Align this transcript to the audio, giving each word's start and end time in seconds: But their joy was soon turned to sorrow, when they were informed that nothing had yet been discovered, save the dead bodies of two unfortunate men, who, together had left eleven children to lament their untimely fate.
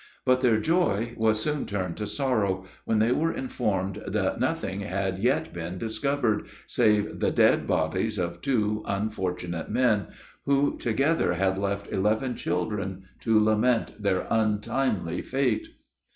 But 0.25 0.41
their 0.41 0.59
joy 0.59 1.13
was 1.15 1.39
soon 1.39 1.67
turned 1.67 1.95
to 1.97 2.07
sorrow, 2.07 2.65
when 2.85 2.97
they 2.97 3.11
were 3.11 3.31
informed 3.31 4.01
that 4.07 4.39
nothing 4.39 4.79
had 4.79 5.19
yet 5.19 5.53
been 5.53 5.77
discovered, 5.77 6.47
save 6.65 7.19
the 7.19 7.29
dead 7.29 7.67
bodies 7.67 8.17
of 8.17 8.41
two 8.41 8.83
unfortunate 8.87 9.69
men, 9.69 10.07
who, 10.45 10.79
together 10.79 11.35
had 11.35 11.59
left 11.59 11.91
eleven 11.91 12.33
children 12.35 13.03
to 13.19 13.39
lament 13.39 14.01
their 14.01 14.25
untimely 14.31 15.21
fate. 15.21 15.67